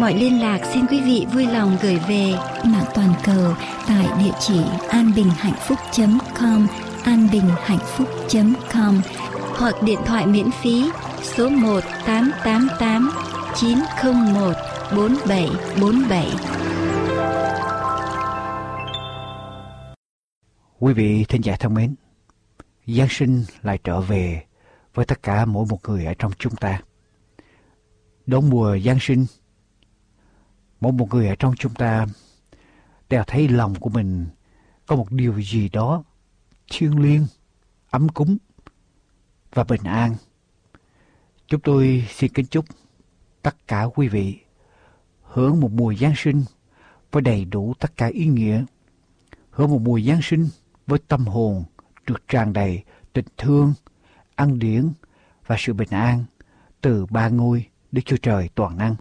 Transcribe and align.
mọi 0.00 0.14
liên 0.14 0.40
lạc 0.40 0.58
xin 0.72 0.86
quý 0.86 1.00
vị 1.00 1.26
vui 1.32 1.46
lòng 1.46 1.76
gửi 1.82 1.98
về 2.08 2.32
mạng 2.64 2.84
toàn 2.94 3.14
cầu 3.24 3.54
tại 3.88 4.06
địa 4.18 4.32
chỉ 4.40 4.60
anbinhhạnhphúc.com 4.88 6.66
anbinhhạnhphúc.com 7.04 9.00
hoặc 9.58 9.74
điện 9.82 9.98
thoại 10.06 10.26
miễn 10.26 10.50
phí 10.62 10.90
số 11.22 11.48
1 11.48 11.80
888 12.06 13.10
901 13.54 14.52
4747. 14.96 16.30
Quý 20.78 20.92
vị 20.92 21.24
thính 21.28 21.44
giả 21.44 21.56
thân 21.56 21.74
mến, 21.74 21.94
Giáng 22.86 23.08
sinh 23.10 23.44
lại 23.62 23.78
trở 23.84 24.00
về 24.00 24.42
với 24.94 25.04
tất 25.04 25.22
cả 25.22 25.44
mỗi 25.44 25.66
một 25.70 25.78
người 25.88 26.04
ở 26.04 26.14
trong 26.18 26.32
chúng 26.38 26.56
ta. 26.56 26.82
Đón 28.26 28.50
mùa 28.50 28.78
Giáng 28.84 28.98
sinh, 29.00 29.26
mỗi 30.84 30.92
một 30.92 31.14
người 31.14 31.28
ở 31.28 31.34
trong 31.34 31.54
chúng 31.56 31.74
ta 31.74 32.06
đều 33.10 33.24
thấy 33.26 33.48
lòng 33.48 33.74
của 33.74 33.90
mình 33.90 34.26
có 34.86 34.96
một 34.96 35.12
điều 35.12 35.42
gì 35.42 35.68
đó 35.68 36.04
thiêng 36.70 37.00
liêng, 37.00 37.26
ấm 37.90 38.08
cúng 38.08 38.36
và 39.54 39.64
bình 39.64 39.82
an. 39.84 40.14
Chúng 41.46 41.60
tôi 41.60 42.08
xin 42.10 42.32
kính 42.32 42.46
chúc 42.46 42.64
tất 43.42 43.56
cả 43.68 43.84
quý 43.94 44.08
vị 44.08 44.38
hưởng 45.22 45.60
một 45.60 45.72
mùa 45.72 45.94
Giáng 45.94 46.12
sinh 46.16 46.44
với 47.12 47.22
đầy 47.22 47.44
đủ 47.44 47.74
tất 47.80 47.96
cả 47.96 48.06
ý 48.06 48.26
nghĩa. 48.26 48.64
Hưởng 49.50 49.70
một 49.70 49.80
mùa 49.80 50.00
Giáng 50.00 50.20
sinh 50.22 50.48
với 50.86 50.98
tâm 51.08 51.26
hồn 51.26 51.64
được 52.06 52.28
tràn 52.28 52.52
đầy 52.52 52.82
tình 53.12 53.26
thương, 53.36 53.74
ăn 54.34 54.58
điển 54.58 54.92
và 55.46 55.56
sự 55.58 55.72
bình 55.72 55.90
an 55.90 56.24
từ 56.80 57.06
ba 57.06 57.28
ngôi 57.28 57.66
Đức 57.92 58.02
Chúa 58.04 58.16
Trời 58.16 58.48
toàn 58.54 58.78
năng. 58.78 58.94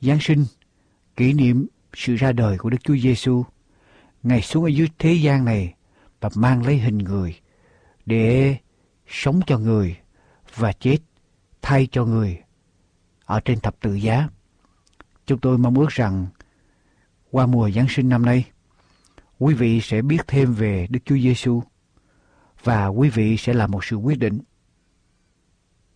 Giáng 0.00 0.18
sinh 0.20 0.44
kỷ 1.16 1.32
niệm 1.32 1.66
sự 1.94 2.14
ra 2.14 2.32
đời 2.32 2.58
của 2.58 2.70
Đức 2.70 2.78
Chúa 2.84 2.96
Giêsu, 2.96 3.44
Ngài 4.22 4.42
xuống 4.42 4.64
ở 4.64 4.68
dưới 4.68 4.88
thế 4.98 5.12
gian 5.12 5.44
này 5.44 5.74
và 6.20 6.30
mang 6.34 6.66
lấy 6.66 6.78
hình 6.78 6.98
người 6.98 7.40
để 8.06 8.56
sống 9.06 9.40
cho 9.46 9.58
người 9.58 9.96
và 10.54 10.72
chết 10.72 10.98
thay 11.62 11.88
cho 11.92 12.04
người 12.04 12.42
ở 13.24 13.40
trên 13.40 13.60
thập 13.60 13.80
tự 13.80 13.94
giá. 13.94 14.28
Chúng 15.26 15.38
tôi 15.38 15.58
mong 15.58 15.78
ước 15.78 15.88
rằng 15.88 16.26
qua 17.30 17.46
mùa 17.46 17.70
Giáng 17.70 17.88
sinh 17.88 18.08
năm 18.08 18.24
nay, 18.24 18.44
quý 19.38 19.54
vị 19.54 19.80
sẽ 19.80 20.02
biết 20.02 20.18
thêm 20.26 20.52
về 20.52 20.86
Đức 20.90 21.00
Chúa 21.04 21.18
Giêsu 21.18 21.62
và 22.64 22.86
quý 22.86 23.08
vị 23.08 23.36
sẽ 23.36 23.54
làm 23.54 23.70
một 23.70 23.84
sự 23.84 23.96
quyết 23.96 24.18
định. 24.18 24.38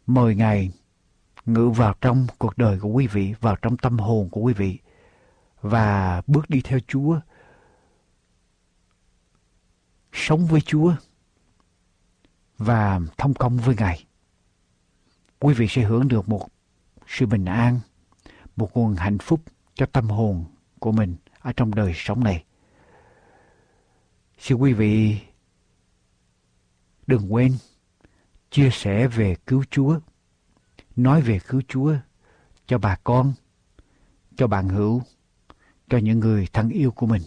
Mời 0.07 0.35
Ngài 0.35 0.71
ngự 1.47 1.69
vào 1.69 1.95
trong 2.01 2.27
cuộc 2.39 2.59
đời 2.59 2.79
của 2.81 2.89
quý 2.89 3.07
vị, 3.07 3.35
vào 3.41 3.57
trong 3.57 3.77
tâm 3.77 3.99
hồn 3.99 4.29
của 4.31 4.41
quý 4.41 4.53
vị 4.53 4.79
và 5.61 6.23
bước 6.27 6.51
đi 6.51 6.61
theo 6.65 6.79
Chúa, 6.89 7.21
sống 10.13 10.47
với 10.47 10.61
Chúa 10.61 10.95
và 12.59 13.01
thông 13.19 13.35
công 13.35 13.57
với 13.57 13.75
Ngài. 13.79 14.05
Quý 15.39 15.55
vị 15.55 15.67
sẽ 15.69 15.83
hưởng 15.83 16.09
được 16.09 16.29
một 16.29 16.49
sự 17.07 17.27
bình 17.27 17.45
an, 17.45 17.81
một 18.57 18.77
nguồn 18.77 18.95
hạnh 18.95 19.19
phúc 19.19 19.41
cho 19.75 19.87
tâm 19.87 20.09
hồn 20.09 20.45
của 20.79 20.93
mình 20.93 21.17
ở 21.39 21.53
trong 21.53 21.75
đời 21.75 21.93
sống 21.95 22.25
này. 22.25 22.45
Xin 24.39 24.59
quý 24.59 24.73
vị 24.73 25.19
đừng 27.07 27.35
quên 27.35 27.57
chia 28.51 28.71
sẻ 28.73 29.09
về 29.09 29.37
cứu 29.47 29.65
Chúa, 29.71 30.01
nói 30.97 31.23
về 31.23 31.39
cứu 31.49 31.63
Chúa 31.69 31.95
cho 32.67 32.79
bà 32.79 32.97
con, 33.05 33.33
cho 34.37 34.47
bạn 34.47 34.69
hữu, 34.69 35.03
cho 35.91 35.99
những 35.99 36.21
người 36.21 36.47
thân 36.53 36.69
yêu 36.69 36.91
của 36.91 37.07
mình. 37.07 37.23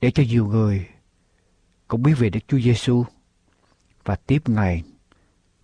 Để 0.00 0.10
cho 0.10 0.22
nhiều 0.22 0.46
người 0.46 0.86
cũng 1.88 2.02
biết 2.02 2.14
về 2.18 2.30
Đức 2.30 2.40
Chúa 2.48 2.60
Giêsu 2.60 3.04
và 4.04 4.16
tiếp 4.16 4.48
Ngài 4.48 4.82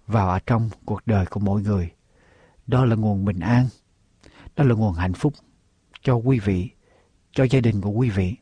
vào 0.06 0.28
ở 0.28 0.38
trong 0.46 0.70
cuộc 0.84 1.06
đời 1.06 1.26
của 1.26 1.40
mỗi 1.40 1.62
người. 1.62 1.90
Đó 2.66 2.84
là 2.84 2.96
nguồn 2.96 3.24
bình 3.24 3.40
an, 3.40 3.68
đó 4.56 4.64
là 4.64 4.74
nguồn 4.74 4.94
hạnh 4.94 5.14
phúc 5.14 5.34
cho 6.02 6.14
quý 6.14 6.38
vị, 6.38 6.70
cho 7.32 7.44
gia 7.44 7.60
đình 7.60 7.80
của 7.80 7.90
quý 7.90 8.10
vị, 8.10 8.34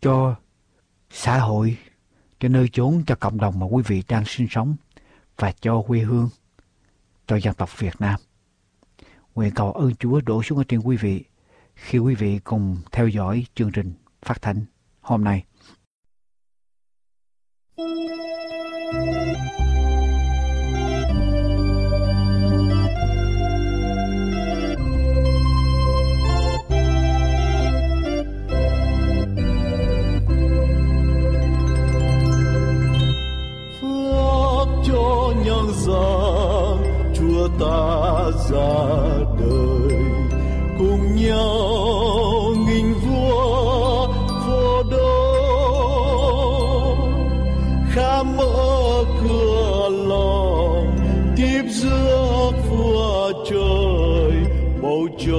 cho 0.00 0.36
xã 1.10 1.38
hội, 1.38 1.78
cho 2.40 2.48
nơi 2.48 2.68
chốn, 2.72 3.02
cho 3.06 3.14
cộng 3.14 3.38
đồng 3.38 3.58
mà 3.58 3.66
quý 3.66 3.82
vị 3.86 4.02
đang 4.08 4.24
sinh 4.26 4.46
sống 4.50 4.76
và 5.36 5.52
cho 5.52 5.82
quê 5.82 6.00
hương, 6.00 6.28
cho 7.26 7.36
dân 7.36 7.54
tộc 7.54 7.78
Việt 7.78 8.00
Nam. 8.00 8.20
Nguyện 9.36 9.54
cầu 9.54 9.72
ơn 9.72 9.94
Chúa 9.94 10.20
đổ 10.20 10.42
xuống 10.42 10.58
ở 10.58 10.64
trên 10.68 10.80
quý 10.80 10.96
vị 10.96 11.24
khi 11.74 11.98
quý 11.98 12.14
vị 12.14 12.38
cùng 12.44 12.76
theo 12.92 13.08
dõi 13.08 13.46
chương 13.54 13.72
trình 13.72 13.92
phát 14.22 14.42
thanh 14.42 14.64
hôm 15.00 15.24
nay. 15.24 15.44
ta 19.58 19.65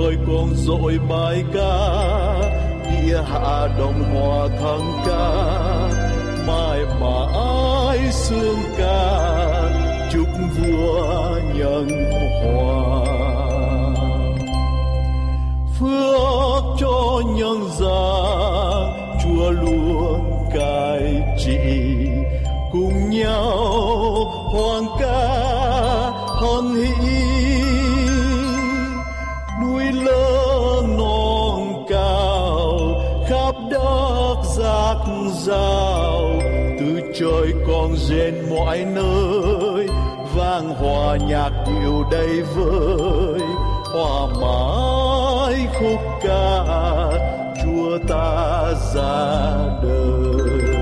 bầu 0.08 0.16
con 0.28 0.48
còn 0.48 0.56
dội 0.56 1.00
bài 1.10 1.44
ca 1.54 1.90
địa 2.92 3.22
hạ 3.26 3.68
đồng 3.80 4.04
hòa 4.14 4.48
thăng 4.62 5.04
ca. 5.06 5.58
Mai 6.48 6.80
mà 7.00 7.26
ai 7.90 8.12
sương 8.12 8.60
ca, 8.78 9.30
chúc 10.14 10.28
vua 10.58 11.40
nhân 11.56 11.88
hòa. 12.44 13.06
Phước 15.80 16.64
cho 16.80 17.22
nhân 17.36 17.70
gian, 17.80 19.18
chúa 19.24 19.52
luôn 19.52 20.27
rền 38.10 38.50
mọi 38.50 38.86
nơi, 38.96 39.88
vang 40.36 40.70
hòa 40.70 41.18
nhạc 41.18 41.50
điệu 41.68 42.04
đầy 42.12 42.42
vơi. 42.42 43.40
Hòa 43.94 44.28
mãi 44.42 45.68
khúc 45.80 46.00
ca 46.22 46.64
chúa 47.64 47.98
ta 48.08 48.74
ra 48.96 49.56
đời. 49.84 50.76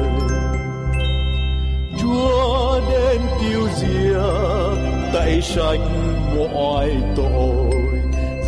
Chúa 2.00 2.80
đến 2.90 3.22
cứu 3.42 3.68
diệt 3.76 5.14
tẩy 5.14 5.42
sạch 5.42 5.80
mọi 6.36 6.92
tội. 7.16 7.76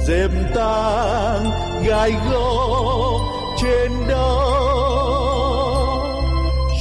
Dèm 0.08 0.32
tang 0.56 1.52
gai 1.86 2.12
góc 2.32 3.22
trên 3.62 3.92
đời 4.08 4.77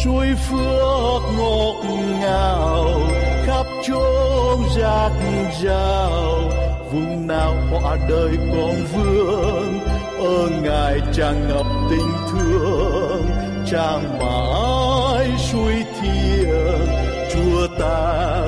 suối 0.06 0.35
phước 0.49 1.23
ngọt 1.37 1.82
ngào 2.20 3.00
khắp 3.47 3.67
chốn 3.87 4.61
rạc 4.76 5.12
rào. 5.62 6.41
Vùng 6.93 7.26
nào 7.26 7.55
hoa 7.70 7.97
đời 8.08 8.31
còn 8.37 8.75
vương 8.93 9.79
ơn 10.19 10.62
ngài 10.62 11.00
tràn 11.12 11.49
ngập 11.49 11.67
tình 11.91 12.12
thương. 12.32 13.26
Tràn 13.70 14.19
mãi 14.19 15.29
suy 15.38 15.82
thiêng, 16.00 16.87
chúa 17.32 17.67
ta 17.79 18.45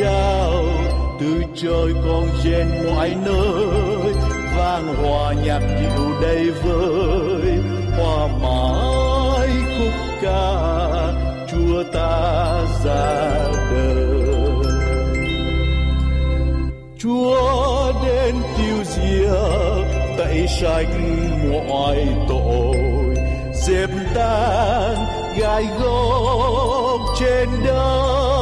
Từ 0.00 1.42
trời 1.54 1.94
con 2.06 2.28
trên 2.44 2.66
mọi 2.86 3.16
nơi, 3.26 4.12
vang 4.56 4.94
hòa 5.02 5.32
nhạc 5.32 5.60
dịu 5.80 6.20
đầy 6.22 6.50
vơi. 6.50 7.58
Hoa 7.98 8.26
mãi 8.42 9.48
khúc 9.78 9.92
ca, 10.22 10.52
chúa 11.50 11.82
ta 11.92 12.60
ra 12.84 13.30
đời. 13.70 14.18
Chúa 16.98 17.92
đến 18.06 18.34
tiêu 18.56 18.84
diệt, 18.84 19.86
tẩy 20.18 20.46
sạch 20.60 20.88
mọi 21.68 22.06
tội. 22.28 22.76
Dẹp 23.54 23.90
tan 24.14 24.96
gai 25.38 25.66
góc 25.80 27.00
trên 27.20 27.48
đất 27.66 28.37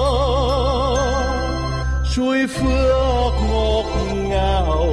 suối 2.16 2.46
phước 2.46 3.32
ngọt 3.50 3.84
ngào 4.14 4.86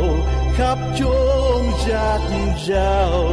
khắp 0.56 0.78
chốn 1.00 1.62
giác 1.88 2.20
rào 2.68 3.30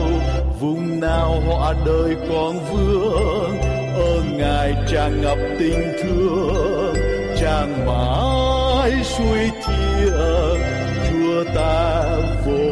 vùng 0.60 1.00
nào 1.00 1.42
họ 1.48 1.74
đời 1.86 2.16
còn 2.28 2.58
vương, 2.70 3.60
ở 3.94 4.22
ngài 4.32 4.74
tràn 4.88 5.22
ngập 5.22 5.38
tình 5.58 5.92
thương. 6.02 6.94
Tràn 7.40 7.86
mãi 7.86 8.92
suy 9.04 9.50
thiêng, 9.66 10.60
chúa 11.10 11.44
ta 11.54 12.04
vô 12.46 12.69